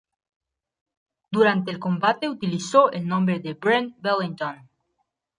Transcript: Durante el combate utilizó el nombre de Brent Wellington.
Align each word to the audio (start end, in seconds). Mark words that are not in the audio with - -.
Durante 1.29 1.69
el 1.69 1.77
combate 1.77 2.27
utilizó 2.27 2.91
el 2.91 3.07
nombre 3.07 3.39
de 3.39 3.53
Brent 3.53 4.03
Wellington. 4.03 4.67